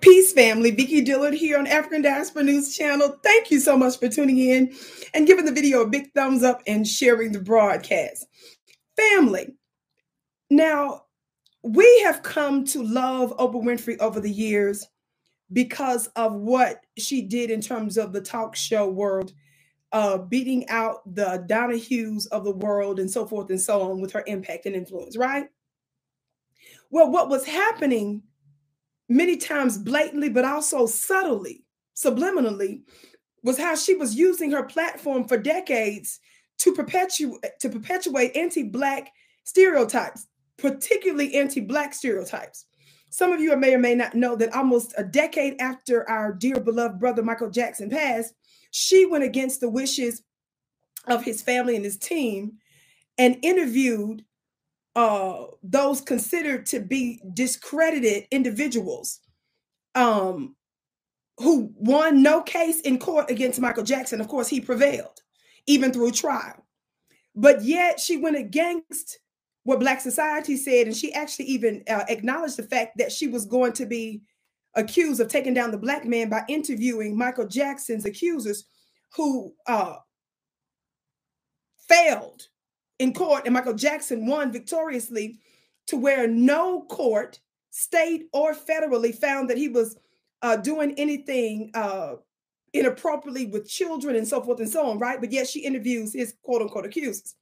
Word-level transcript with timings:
Peace 0.00 0.32
family, 0.32 0.70
Vicki 0.70 1.00
Dillard 1.02 1.34
here 1.34 1.58
on 1.58 1.66
African 1.66 2.02
Diaspora 2.02 2.42
News 2.44 2.76
Channel. 2.76 3.18
Thank 3.22 3.50
you 3.50 3.60
so 3.60 3.76
much 3.76 3.98
for 3.98 4.08
tuning 4.08 4.38
in 4.38 4.74
and 5.14 5.26
giving 5.26 5.44
the 5.44 5.52
video 5.52 5.80
a 5.80 5.88
big 5.88 6.12
thumbs 6.12 6.42
up 6.42 6.62
and 6.66 6.86
sharing 6.86 7.32
the 7.32 7.40
broadcast. 7.40 8.26
Family, 8.96 9.54
now 10.50 11.02
we 11.62 12.00
have 12.04 12.22
come 12.22 12.64
to 12.66 12.82
love 12.82 13.36
Oprah 13.38 13.62
Winfrey 13.62 13.98
over 13.98 14.20
the 14.20 14.30
years 14.30 14.86
because 15.52 16.06
of 16.16 16.34
what 16.34 16.80
she 16.98 17.22
did 17.22 17.50
in 17.50 17.60
terms 17.60 17.96
of 17.96 18.12
the 18.12 18.20
talk 18.20 18.54
show 18.56 18.88
world, 18.88 19.32
uh, 19.92 20.18
beating 20.18 20.68
out 20.68 21.02
the 21.14 21.44
Donahues 21.48 22.26
of 22.28 22.44
the 22.44 22.54
world 22.54 22.98
and 22.98 23.10
so 23.10 23.26
forth 23.26 23.50
and 23.50 23.60
so 23.60 23.82
on 23.82 24.00
with 24.00 24.12
her 24.12 24.24
impact 24.26 24.66
and 24.66 24.74
influence, 24.74 25.16
right? 25.16 25.46
Well, 26.90 27.10
what 27.10 27.28
was 27.28 27.44
happening 27.46 28.22
many 29.08 29.36
times 29.36 29.78
blatantly, 29.78 30.28
but 30.28 30.44
also 30.44 30.86
subtly, 30.86 31.64
subliminally, 31.96 32.82
was 33.42 33.58
how 33.58 33.74
she 33.74 33.94
was 33.94 34.14
using 34.14 34.50
her 34.50 34.62
platform 34.62 35.26
for 35.26 35.36
decades 35.36 36.20
to 36.58 36.72
perpetuate 36.72 37.42
to 37.60 37.68
perpetuate 37.68 38.36
anti-black 38.36 39.10
stereotypes, 39.44 40.26
particularly 40.56 41.34
anti-black 41.34 41.92
stereotypes. 41.92 42.66
Some 43.10 43.32
of 43.32 43.40
you 43.40 43.54
may 43.56 43.74
or 43.74 43.78
may 43.78 43.94
not 43.94 44.14
know 44.14 44.34
that 44.36 44.54
almost 44.54 44.94
a 44.96 45.04
decade 45.04 45.60
after 45.60 46.08
our 46.08 46.32
dear 46.32 46.58
beloved 46.58 46.98
brother 46.98 47.22
Michael 47.22 47.50
Jackson 47.50 47.90
passed, 47.90 48.34
she 48.70 49.06
went 49.06 49.22
against 49.22 49.60
the 49.60 49.68
wishes 49.68 50.22
of 51.06 51.22
his 51.22 51.42
family 51.42 51.76
and 51.76 51.84
his 51.84 51.98
team 51.98 52.54
and 53.18 53.38
interviewed 53.42 54.24
uh, 54.96 55.44
those 55.62 56.00
considered 56.00 56.66
to 56.66 56.80
be 56.80 57.20
discredited 57.34 58.26
individuals 58.30 59.20
um, 59.94 60.54
who 61.38 61.72
won 61.76 62.22
no 62.22 62.42
case 62.42 62.80
in 62.80 62.98
court 62.98 63.30
against 63.30 63.60
Michael 63.60 63.82
Jackson. 63.84 64.20
Of 64.20 64.28
course, 64.28 64.48
he 64.48 64.60
prevailed, 64.60 65.20
even 65.66 65.92
through 65.92 66.12
trial. 66.12 66.64
But 67.34 67.62
yet 67.62 67.98
she 67.98 68.16
went 68.16 68.36
against 68.36 69.18
what 69.64 69.80
Black 69.80 70.00
society 70.00 70.56
said, 70.56 70.86
and 70.86 70.96
she 70.96 71.12
actually 71.12 71.46
even 71.46 71.82
uh, 71.88 72.04
acknowledged 72.08 72.56
the 72.56 72.62
fact 72.62 72.98
that 72.98 73.10
she 73.10 73.26
was 73.26 73.46
going 73.46 73.72
to 73.72 73.86
be 73.86 74.22
accused 74.74 75.20
of 75.20 75.28
taking 75.28 75.54
down 75.54 75.70
the 75.70 75.78
black 75.78 76.04
man 76.04 76.28
by 76.28 76.42
interviewing 76.48 77.16
Michael 77.16 77.46
Jackson's 77.46 78.04
accusers 78.04 78.64
who 79.14 79.54
uh, 79.66 79.96
failed 81.88 82.42
in 82.98 83.12
court, 83.12 83.42
and 83.44 83.54
Michael 83.54 83.74
Jackson 83.74 84.26
won 84.26 84.52
victoriously 84.52 85.38
to 85.88 85.96
where 85.96 86.26
no 86.26 86.82
court, 86.82 87.40
state 87.70 88.28
or 88.32 88.54
federally, 88.54 89.14
found 89.14 89.50
that 89.50 89.58
he 89.58 89.68
was 89.68 89.96
uh, 90.42 90.56
doing 90.56 90.94
anything 90.96 91.70
uh, 91.74 92.14
inappropriately 92.72 93.46
with 93.46 93.68
children 93.68 94.16
and 94.16 94.26
so 94.26 94.42
forth 94.42 94.60
and 94.60 94.68
so 94.68 94.86
on, 94.88 94.98
right? 94.98 95.20
But 95.20 95.32
yet 95.32 95.48
she 95.48 95.60
interviews 95.60 96.12
his 96.12 96.34
quote 96.42 96.62
unquote 96.62 96.86
accusers. 96.86 97.34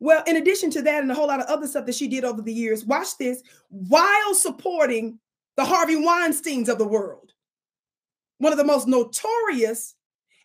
Well, 0.00 0.22
in 0.26 0.36
addition 0.36 0.70
to 0.72 0.82
that, 0.82 1.02
and 1.02 1.10
a 1.10 1.14
whole 1.14 1.28
lot 1.28 1.40
of 1.40 1.46
other 1.46 1.66
stuff 1.66 1.86
that 1.86 1.94
she 1.94 2.08
did 2.08 2.24
over 2.24 2.42
the 2.42 2.52
years, 2.52 2.84
watch 2.84 3.16
this 3.18 3.42
while 3.68 4.34
supporting 4.34 5.18
the 5.56 5.64
Harvey 5.64 5.96
Weinsteins 5.96 6.68
of 6.68 6.78
the 6.78 6.86
world, 6.86 7.32
one 8.38 8.52
of 8.52 8.58
the 8.58 8.64
most 8.64 8.88
notorious, 8.88 9.94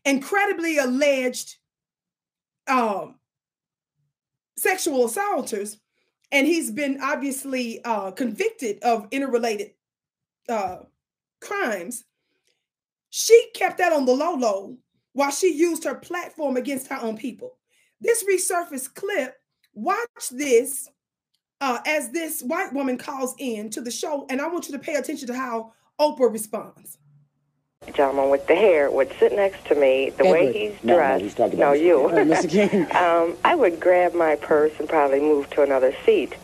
incredibly 0.06 0.78
alleged 0.78 1.58
um, 2.68 3.19
sexual 4.60 5.06
assaulters, 5.06 5.80
and 6.32 6.46
he's 6.46 6.70
been 6.70 7.00
obviously 7.02 7.84
uh, 7.84 8.12
convicted 8.12 8.80
of 8.84 9.08
interrelated 9.12 9.72
uh, 10.48 10.80
crimes. 11.42 12.04
She 13.10 13.50
kept 13.56 13.78
that 13.80 13.94
on 13.94 14.06
the 14.06 14.14
low 14.14 14.36
low 14.36 14.78
while 15.14 15.32
she 15.32 15.54
used 15.54 15.84
her 15.86 15.96
platform 15.96 16.58
against 16.58 16.88
her 16.88 17.00
own 17.02 17.18
people. 17.18 17.58
This 18.00 18.24
resurfaced 18.24 18.94
clip, 18.94 19.36
watch 19.74 20.30
this 20.32 20.88
uh, 21.62 21.80
as 21.86 22.12
this 22.12 22.42
white 22.42 22.72
woman 22.74 22.98
calls 22.98 23.36
in 23.40 23.70
to 23.72 23.82
the 23.82 23.92
show, 23.92 24.26
and 24.30 24.40
I 24.40 24.48
want 24.48 24.68
you 24.68 24.74
to 24.74 24.80
pay 24.80 24.96
attention 24.96 25.28
to 25.28 25.36
how 25.36 25.74
Oprah 26.00 26.32
responds 26.32 26.99
gentleman 28.00 28.30
with 28.30 28.48
the 28.48 28.56
hair 28.56 28.90
would 28.90 29.12
sit 29.20 29.34
next 29.34 29.66
to 29.66 29.76
me, 29.76 30.10
the 30.12 30.26
Edward. 30.26 30.32
way 30.32 30.54
he's 30.54 30.84
no, 30.84 30.96
dressed. 30.96 31.38
No, 31.38 31.48
no 31.48 31.74
you. 31.74 31.98
Mr. 32.14 32.50
King. 32.50 32.84
um, 32.96 33.38
I 33.44 33.56
would 33.56 33.80
grab 33.80 34.14
my 34.14 34.36
purse 34.38 34.72
and 34.80 34.88
probably 34.88 35.20
move 35.20 35.50
to 35.52 35.64
another 35.64 35.94
seat. 36.06 36.36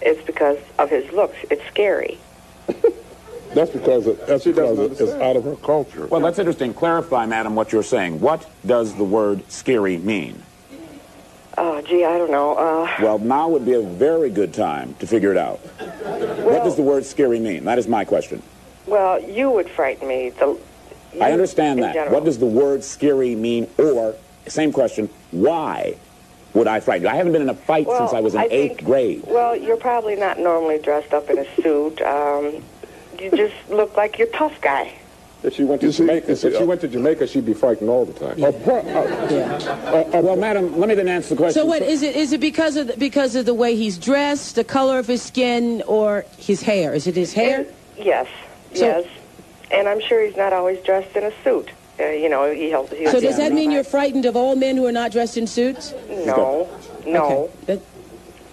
It's 0.00 0.24
because 0.24 0.58
of 0.78 0.88
his 0.88 1.10
looks. 1.12 1.36
It's 1.50 1.64
scary. 1.66 2.18
That's 3.54 3.70
because, 3.70 4.06
it, 4.06 4.26
that's 4.26 4.44
because 4.44 4.78
it's 4.78 5.00
out 5.00 5.34
of 5.34 5.44
her 5.44 5.56
culture. 5.56 6.06
Well, 6.06 6.20
that's 6.20 6.38
interesting. 6.38 6.74
Clarify, 6.74 7.24
madam, 7.24 7.54
what 7.54 7.72
you're 7.72 7.82
saying. 7.82 8.20
What 8.20 8.46
does 8.66 8.94
the 8.94 9.04
word 9.04 9.50
scary 9.50 9.96
mean? 9.96 10.42
Oh, 11.56 11.80
gee, 11.80 12.04
I 12.04 12.18
don't 12.18 12.30
know. 12.30 12.54
Uh, 12.56 12.94
well, 13.00 13.18
now 13.18 13.48
would 13.48 13.64
be 13.64 13.72
a 13.72 13.80
very 13.80 14.28
good 14.28 14.52
time 14.52 14.94
to 14.98 15.06
figure 15.06 15.30
it 15.30 15.38
out. 15.38 15.60
Well, 15.80 16.50
what 16.50 16.62
does 16.62 16.76
the 16.76 16.82
word 16.82 17.06
scary 17.06 17.40
mean? 17.40 17.64
That 17.64 17.78
is 17.78 17.88
my 17.88 18.04
question. 18.04 18.42
Well, 18.88 19.22
you 19.22 19.50
would 19.50 19.68
frighten 19.68 20.08
me. 20.08 20.30
The, 20.30 20.58
I 21.20 21.32
understand 21.32 21.82
that. 21.82 21.94
General. 21.94 22.14
What 22.14 22.24
does 22.24 22.38
the 22.38 22.46
word 22.46 22.82
scary 22.82 23.34
mean? 23.34 23.68
Or, 23.78 24.14
same 24.46 24.72
question, 24.72 25.08
why 25.30 25.96
would 26.54 26.66
I 26.66 26.80
frighten 26.80 27.04
you? 27.04 27.10
I 27.10 27.16
haven't 27.16 27.32
been 27.32 27.42
in 27.42 27.50
a 27.50 27.54
fight 27.54 27.86
well, 27.86 27.98
since 27.98 28.12
I 28.12 28.20
was 28.20 28.34
in 28.34 28.40
I 28.40 28.48
eighth 28.50 28.76
think, 28.76 28.86
grade. 28.86 29.22
Well, 29.26 29.54
you're 29.54 29.76
probably 29.76 30.16
not 30.16 30.38
normally 30.38 30.78
dressed 30.78 31.12
up 31.12 31.28
in 31.28 31.38
a 31.38 31.54
suit. 31.56 32.00
Um, 32.00 32.62
you 33.18 33.30
just 33.30 33.54
look 33.68 33.96
like 33.96 34.18
you're 34.18 34.28
a 34.28 34.32
tough 34.32 34.60
guy. 34.60 34.94
If 35.42 35.54
she 35.54 35.62
went 35.62 35.80
to 35.82 35.92
Jamaica, 35.92 36.32
if 36.32 36.40
she 36.40 36.64
went 36.64 36.80
to 36.80 36.88
Jamaica, 36.88 37.26
she'd 37.28 37.46
be 37.46 37.54
frightened 37.54 37.88
all 37.88 38.04
the 38.04 38.12
time. 38.12 38.36
Yeah. 38.38 38.48
Uh, 38.48 40.18
uh, 40.18 40.20
well, 40.20 40.34
madam, 40.34 40.76
let 40.76 40.88
me 40.88 40.96
then 40.96 41.06
answer 41.06 41.30
the 41.30 41.36
question. 41.36 41.62
So, 41.62 41.64
what 41.64 41.80
is 41.80 42.02
it? 42.02 42.16
Is 42.16 42.32
it 42.32 42.40
because 42.40 42.76
of 42.76 42.88
the, 42.88 42.96
because 42.96 43.36
of 43.36 43.46
the 43.46 43.54
way 43.54 43.76
he's 43.76 43.98
dressed, 43.98 44.56
the 44.56 44.64
color 44.64 44.98
of 44.98 45.06
his 45.06 45.22
skin, 45.22 45.82
or 45.86 46.26
his 46.38 46.62
hair? 46.62 46.92
Is 46.92 47.06
it 47.06 47.14
his 47.14 47.32
hair? 47.32 47.60
It, 47.60 47.74
yes. 47.96 48.26
So, 48.74 48.84
yes. 48.84 49.06
And 49.70 49.88
I'm 49.88 50.00
sure 50.00 50.24
he's 50.24 50.36
not 50.36 50.52
always 50.52 50.82
dressed 50.84 51.16
in 51.16 51.24
a 51.24 51.32
suit. 51.42 51.70
Uh, 52.00 52.06
you 52.06 52.28
know, 52.28 52.52
he 52.52 52.70
helps. 52.70 52.92
He 52.92 53.06
so 53.06 53.20
does 53.20 53.36
that 53.36 53.52
mean 53.52 53.70
you're 53.70 53.84
frightened 53.84 54.24
of 54.24 54.36
all 54.36 54.54
men 54.54 54.76
who 54.76 54.86
are 54.86 54.92
not 54.92 55.10
dressed 55.10 55.36
in 55.36 55.46
suits? 55.46 55.92
No, 56.08 56.68
no. 57.04 57.50
Okay. 57.68 57.82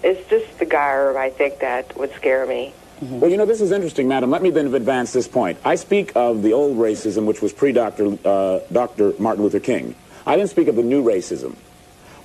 It's 0.04 0.30
just 0.30 0.60
the 0.60 0.66
garb, 0.66 1.16
I 1.16 1.30
think, 1.30 1.60
that 1.60 1.96
would 1.98 2.14
scare 2.14 2.46
me. 2.46 2.74
Mm-hmm. 3.02 3.20
Well, 3.20 3.30
you 3.30 3.38
know, 3.38 3.46
this 3.46 3.60
is 3.62 3.72
interesting, 3.72 4.08
madam. 4.08 4.30
Let 4.30 4.42
me 4.42 4.52
then 4.52 4.74
advance 4.74 5.12
this 5.14 5.28
point. 5.28 5.58
I 5.66 5.76
speak 5.76 6.12
of 6.16 6.44
the 6.44 6.54
old 6.54 6.78
racism, 6.78 7.26
which 7.26 7.42
was 7.42 7.52
pre-Dr. 7.54 8.18
Uh, 8.24 8.60
Dr. 8.72 9.14
Martin 9.20 9.44
Luther 9.44 9.60
King. 9.60 9.96
I 10.26 10.36
didn't 10.38 10.50
speak 10.50 10.68
of 10.68 10.76
the 10.76 10.84
new 10.84 11.04
racism. 11.04 11.56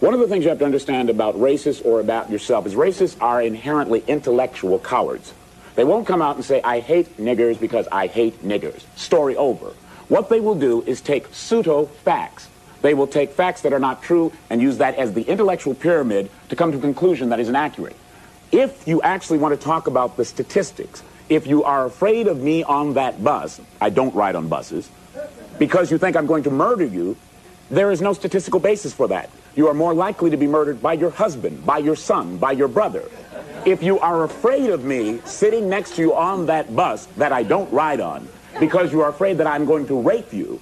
One 0.00 0.14
of 0.14 0.20
the 0.20 0.28
things 0.28 0.44
you 0.44 0.50
have 0.50 0.60
to 0.60 0.64
understand 0.64 1.10
about 1.10 1.34
racists 1.36 1.84
or 1.84 2.00
about 2.00 2.30
yourself 2.30 2.66
is 2.66 2.74
racists 2.74 3.20
are 3.20 3.42
inherently 3.42 4.02
intellectual 4.06 4.78
cowards. 4.78 5.34
They 5.74 5.84
won't 5.84 6.06
come 6.06 6.20
out 6.20 6.36
and 6.36 6.44
say, 6.44 6.60
I 6.62 6.80
hate 6.80 7.16
niggers 7.16 7.58
because 7.58 7.88
I 7.90 8.06
hate 8.06 8.42
niggers. 8.42 8.84
Story 8.96 9.36
over. 9.36 9.72
What 10.08 10.28
they 10.28 10.40
will 10.40 10.56
do 10.56 10.82
is 10.82 11.00
take 11.00 11.26
pseudo 11.32 11.86
facts. 11.86 12.48
They 12.82 12.94
will 12.94 13.06
take 13.06 13.30
facts 13.30 13.62
that 13.62 13.72
are 13.72 13.78
not 13.78 14.02
true 14.02 14.32
and 14.48 14.60
use 14.60 14.78
that 14.78 14.96
as 14.96 15.12
the 15.12 15.22
intellectual 15.22 15.74
pyramid 15.74 16.30
to 16.48 16.56
come 16.56 16.72
to 16.72 16.78
a 16.78 16.80
conclusion 16.80 17.28
that 17.28 17.38
is 17.38 17.48
inaccurate. 17.48 17.96
If 18.50 18.88
you 18.88 19.00
actually 19.02 19.38
want 19.38 19.58
to 19.58 19.64
talk 19.64 19.86
about 19.86 20.16
the 20.16 20.24
statistics, 20.24 21.02
if 21.28 21.46
you 21.46 21.62
are 21.62 21.86
afraid 21.86 22.26
of 22.26 22.40
me 22.40 22.64
on 22.64 22.94
that 22.94 23.22
bus, 23.22 23.60
I 23.80 23.90
don't 23.90 24.14
ride 24.14 24.34
on 24.34 24.48
buses, 24.48 24.90
because 25.58 25.92
you 25.92 25.98
think 25.98 26.16
I'm 26.16 26.26
going 26.26 26.42
to 26.44 26.50
murder 26.50 26.84
you, 26.84 27.16
there 27.70 27.92
is 27.92 28.00
no 28.00 28.12
statistical 28.12 28.58
basis 28.58 28.92
for 28.92 29.06
that. 29.08 29.30
You 29.54 29.68
are 29.68 29.74
more 29.74 29.94
likely 29.94 30.30
to 30.30 30.36
be 30.36 30.48
murdered 30.48 30.82
by 30.82 30.94
your 30.94 31.10
husband, 31.10 31.64
by 31.64 31.78
your 31.78 31.94
son, 31.94 32.38
by 32.38 32.52
your 32.52 32.66
brother. 32.66 33.04
If 33.66 33.82
you 33.82 33.98
are 34.00 34.24
afraid 34.24 34.70
of 34.70 34.84
me 34.84 35.20
sitting 35.24 35.68
next 35.68 35.96
to 35.96 36.02
you 36.02 36.14
on 36.14 36.46
that 36.46 36.74
bus 36.74 37.06
that 37.16 37.32
I 37.32 37.42
don't 37.42 37.70
ride 37.72 38.00
on 38.00 38.28
because 38.58 38.92
you 38.92 39.02
are 39.02 39.10
afraid 39.10 39.38
that 39.38 39.46
I'm 39.46 39.66
going 39.66 39.86
to 39.88 40.00
rape 40.00 40.32
you, 40.32 40.60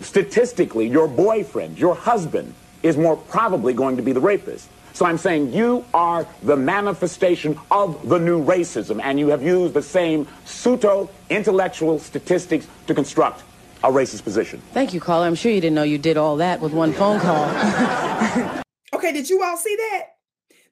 statistically, 0.00 0.88
your 0.88 1.08
boyfriend, 1.08 1.78
your 1.78 1.94
husband, 1.94 2.54
is 2.82 2.96
more 2.96 3.16
probably 3.16 3.72
going 3.72 3.96
to 3.96 4.02
be 4.02 4.12
the 4.12 4.20
rapist. 4.20 4.68
So 4.92 5.06
I'm 5.06 5.18
saying 5.18 5.52
you 5.52 5.84
are 5.92 6.26
the 6.42 6.56
manifestation 6.56 7.58
of 7.70 8.08
the 8.08 8.18
new 8.18 8.44
racism, 8.44 9.00
and 9.02 9.18
you 9.18 9.28
have 9.28 9.42
used 9.42 9.74
the 9.74 9.82
same 9.82 10.28
pseudo 10.44 11.10
intellectual 11.30 11.98
statistics 11.98 12.68
to 12.86 12.94
construct 12.94 13.42
a 13.82 13.88
racist 13.88 14.22
position. 14.22 14.62
Thank 14.72 14.94
you, 14.94 15.00
caller. 15.00 15.26
I'm 15.26 15.34
sure 15.34 15.50
you 15.50 15.60
didn't 15.60 15.74
know 15.74 15.82
you 15.82 15.98
did 15.98 16.16
all 16.16 16.36
that 16.36 16.60
with 16.60 16.72
one 16.72 16.92
phone 16.92 17.18
call. 17.18 17.44
okay, 18.94 19.12
did 19.12 19.28
you 19.28 19.42
all 19.42 19.56
see 19.56 19.74
that? 19.76 20.13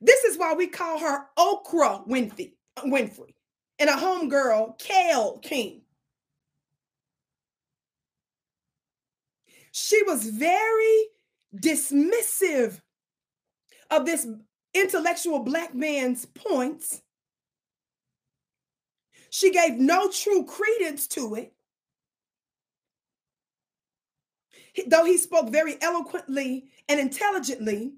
This 0.02 0.24
is 0.24 0.38
why 0.38 0.54
we 0.54 0.66
call 0.68 0.98
her 0.98 1.26
Okra 1.38 2.02
Winfrey, 2.08 2.54
uh, 2.76 2.82
Winfrey 2.82 3.34
and 3.78 3.90
a 3.90 3.94
homegirl, 3.94 4.78
Kale 4.78 5.38
King. 5.38 5.82
She 9.72 10.02
was 10.02 10.24
very 10.28 11.06
dismissive 11.56 12.80
of 13.90 14.06
this 14.06 14.26
intellectual 14.74 15.40
black 15.40 15.74
man's 15.74 16.26
points 16.26 17.02
She 19.32 19.50
gave 19.50 19.76
no 19.78 20.10
true 20.10 20.44
credence 20.44 21.06
to 21.08 21.36
it. 21.36 21.54
Though 24.86 25.06
he 25.06 25.16
spoke 25.16 25.50
very 25.50 25.80
eloquently 25.80 26.66
and 26.86 27.00
intelligently, 27.00 27.94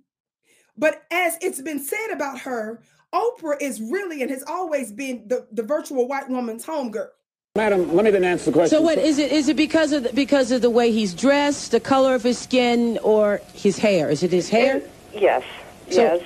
but 0.77 1.05
as 1.11 1.37
it's 1.41 1.61
been 1.61 1.81
said 1.81 2.11
about 2.13 2.41
her, 2.41 2.81
Oprah 3.13 3.57
is 3.61 3.81
really 3.81 4.23
and 4.23 4.31
has 4.31 4.43
always 4.47 4.93
been 4.93 5.29
the, 5.29 5.47
the 5.53 5.63
virtual 5.63 6.09
white 6.09 6.29
woman's 6.29 6.67
homegirl. 6.67 7.09
Madam, 7.57 7.95
let 7.95 8.05
me 8.05 8.11
then 8.11 8.25
answer 8.25 8.47
the 8.47 8.53
question. 8.53 8.77
So 8.79 8.83
what 8.83 8.99
is 8.99 9.19
it? 9.19 9.31
Is 9.31 9.49
it 9.49 9.57
because 9.57 9.93
of 9.93 10.03
the, 10.03 10.13
because 10.13 10.51
of 10.51 10.61
the 10.61 10.71
way 10.71 10.91
he's 10.91 11.15
dressed, 11.15 11.71
the 11.71 11.79
color 11.79 12.17
of 12.17 12.25
his 12.25 12.37
skin, 12.37 12.99
or 13.05 13.41
his 13.53 13.79
hair? 13.79 14.11
Is 14.11 14.25
it 14.25 14.33
his 14.33 14.49
hair? 14.49 14.83
Yes, 15.13 15.45
So- 15.91 16.03
yes. 16.03 16.23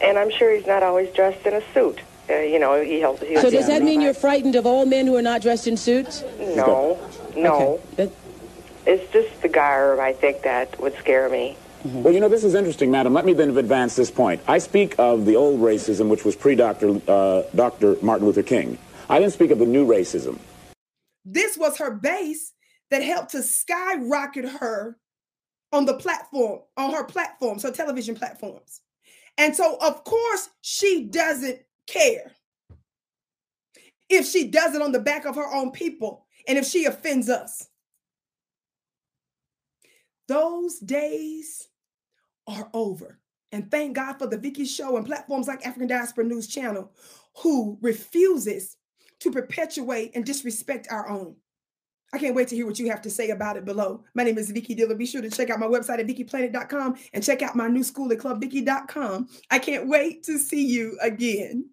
And 0.00 0.16
I'm 0.18 0.30
sure 0.30 0.54
he's 0.54 0.66
not 0.66 0.82
always 0.82 1.12
dressed 1.14 1.44
in 1.46 1.54
a 1.54 1.62
suit. 1.72 2.00
Uh, 2.30 2.34
you 2.40 2.58
know, 2.58 2.80
he 2.80 3.00
helps. 3.00 3.22
He 3.22 3.36
So 3.38 3.50
does 3.50 3.66
that 3.66 3.82
mean 3.82 4.00
you're 4.02 4.14
frightened 4.14 4.54
of 4.54 4.66
all 4.66 4.84
men 4.84 5.06
who 5.06 5.16
are 5.16 5.22
not 5.22 5.40
dressed 5.40 5.66
in 5.66 5.76
suits? 5.78 6.22
No, 6.38 6.98
no. 7.34 7.80
Okay. 7.98 8.12
It's 8.86 9.10
just 9.12 9.40
the 9.42 9.48
garb, 9.48 9.98
I 9.98 10.12
think, 10.12 10.42
that 10.42 10.78
would 10.80 10.94
scare 10.98 11.28
me. 11.30 11.56
Well, 11.84 12.12
you 12.12 12.18
know, 12.18 12.28
this 12.28 12.42
is 12.42 12.54
interesting, 12.54 12.90
madam. 12.90 13.14
Let 13.14 13.24
me 13.24 13.32
then 13.32 13.56
advance 13.56 13.94
this 13.94 14.10
point. 14.10 14.40
I 14.48 14.58
speak 14.58 14.96
of 14.98 15.26
the 15.26 15.36
old 15.36 15.60
racism, 15.60 16.08
which 16.08 16.24
was 16.24 16.34
pre-Dr. 16.34 17.00
Uh, 17.06 17.42
Dr. 17.54 17.96
Martin 18.02 18.26
Luther 18.26 18.42
King. 18.42 18.78
I 19.08 19.20
didn't 19.20 19.32
speak 19.32 19.52
of 19.52 19.58
the 19.60 19.66
new 19.66 19.86
racism. 19.86 20.38
This 21.24 21.56
was 21.56 21.78
her 21.78 21.92
base 21.92 22.52
that 22.90 23.02
helped 23.02 23.30
to 23.30 23.42
skyrocket 23.42 24.44
her 24.46 24.98
on 25.72 25.84
the 25.84 25.94
platform, 25.94 26.60
on 26.76 26.92
her 26.92 27.04
platforms, 27.04 27.62
her 27.62 27.70
television 27.70 28.16
platforms. 28.16 28.80
And 29.36 29.54
so, 29.54 29.78
of 29.80 30.02
course, 30.02 30.50
she 30.62 31.04
doesn't 31.04 31.60
care 31.86 32.32
if 34.08 34.26
she 34.26 34.48
does 34.48 34.74
it 34.74 34.82
on 34.82 34.92
the 34.92 34.98
back 34.98 35.26
of 35.26 35.36
her 35.36 35.54
own 35.54 35.70
people 35.70 36.26
and 36.48 36.58
if 36.58 36.66
she 36.66 36.86
offends 36.86 37.28
us. 37.28 37.68
Those 40.28 40.78
days 40.78 41.68
are 42.46 42.70
over. 42.74 43.18
And 43.50 43.70
thank 43.70 43.96
God 43.96 44.18
for 44.18 44.26
the 44.26 44.36
Vicky 44.36 44.66
Show 44.66 44.96
and 44.96 45.06
platforms 45.06 45.48
like 45.48 45.66
African 45.66 45.88
Diaspora 45.88 46.24
News 46.24 46.46
Channel, 46.46 46.92
who 47.42 47.78
refuses 47.80 48.76
to 49.20 49.32
perpetuate 49.32 50.12
and 50.14 50.24
disrespect 50.24 50.88
our 50.90 51.08
own. 51.08 51.36
I 52.12 52.18
can't 52.18 52.34
wait 52.34 52.48
to 52.48 52.56
hear 52.56 52.66
what 52.66 52.78
you 52.78 52.88
have 52.90 53.02
to 53.02 53.10
say 53.10 53.30
about 53.30 53.56
it 53.56 53.64
below. 53.64 54.04
My 54.14 54.22
name 54.22 54.38
is 54.38 54.50
Vicki 54.50 54.74
Dillard. 54.74 54.98
Be 54.98 55.06
sure 55.06 55.20
to 55.20 55.30
check 55.30 55.50
out 55.50 55.60
my 55.60 55.66
website 55.66 55.98
at 55.98 56.06
VickyPlanet.com 56.06 56.96
and 57.12 57.24
check 57.24 57.42
out 57.42 57.56
my 57.56 57.68
new 57.68 57.82
school 57.82 58.10
at 58.12 58.18
ClubVicky.com. 58.18 59.28
I 59.50 59.58
can't 59.58 59.88
wait 59.88 60.22
to 60.24 60.38
see 60.38 60.66
you 60.66 60.98
again. 61.02 61.68